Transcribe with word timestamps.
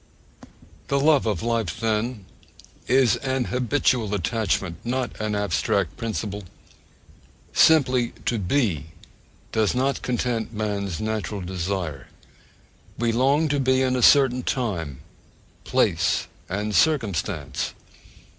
The 0.87 0.99
love 0.99 1.27
of 1.27 1.43
life, 1.43 1.79
then, 1.79 2.25
is 2.87 3.17
an 3.17 3.43
habitual 3.53 4.15
attachment, 4.15 4.77
not 4.83 5.15
an 5.21 5.35
abstract 5.35 5.95
principle. 5.95 6.43
Simply 7.53 8.13
to 8.25 8.39
be 8.39 8.87
does 9.51 9.75
not 9.75 10.01
'content 10.01 10.53
man's 10.55 10.99
natural 10.99 11.41
desire': 11.41 12.07
we 12.97 13.11
long 13.11 13.47
to 13.49 13.59
be 13.59 13.83
in 13.83 13.95
a 13.95 14.01
certain 14.01 14.41
time, 14.41 15.01
place, 15.65 16.25
and 16.49 16.73
circumstance. 16.73 17.75